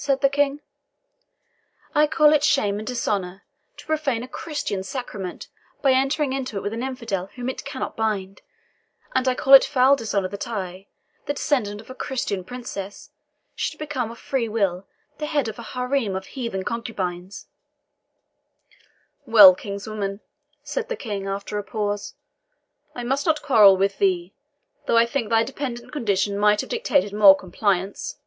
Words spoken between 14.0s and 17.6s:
of free will the head of a haram of heathen concubines."